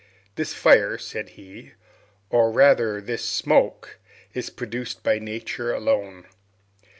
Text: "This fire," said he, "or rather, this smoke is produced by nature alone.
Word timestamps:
"This 0.33 0.55
fire," 0.55 0.97
said 0.97 1.29
he, 1.37 1.73
"or 2.31 2.49
rather, 2.51 2.99
this 3.01 3.23
smoke 3.23 3.99
is 4.33 4.49
produced 4.49 5.03
by 5.03 5.19
nature 5.19 5.71
alone. 5.75 6.25